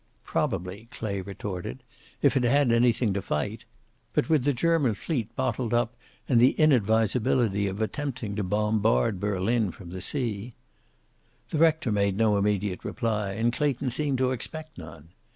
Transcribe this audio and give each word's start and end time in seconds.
"Probably," 0.23 0.87
Clay 0.89 1.21
retorted. 1.21 1.83
"If 2.23 2.35
it 2.35 2.41
had 2.43 2.71
anything 2.71 3.13
to 3.13 3.21
fight! 3.21 3.65
But 4.13 4.29
with 4.29 4.45
the 4.45 4.51
German 4.51 4.95
fleet 4.95 5.35
bottled 5.35 5.75
up, 5.75 5.95
and 6.27 6.39
the 6.39 6.55
inadvisability 6.57 7.67
of 7.67 7.79
attempting 7.83 8.35
to 8.37 8.43
bombard 8.43 9.19
Berlin 9.19 9.69
from 9.69 9.91
the 9.91 10.01
sea" 10.01 10.55
The 11.51 11.59
rector 11.59 11.91
made 11.91 12.17
no 12.17 12.35
immediate 12.39 12.83
reply, 12.83 13.33
and 13.33 13.53
Clayton 13.53 13.91
seemed 13.91 14.17
to 14.17 14.31
expect 14.31 14.75
none. 14.79 15.09